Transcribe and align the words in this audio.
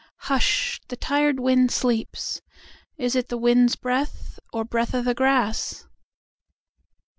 Hush: 0.31 0.81
the 0.87 0.95
tired 0.97 1.39
wind 1.39 1.69
sleeps:Is 1.71 3.15
it 3.15 3.29
the 3.29 3.37
wind's 3.37 3.75
breath, 3.75 4.39
orBreath 4.51 4.95
o' 4.95 5.03
the 5.03 5.13
grass? 5.13 5.85